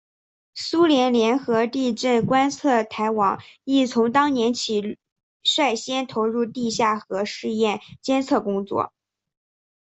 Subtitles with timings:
[0.55, 4.97] 苏联联合地震观测台网亦从当年起
[5.43, 8.91] 率先投入地下核试验监测工作。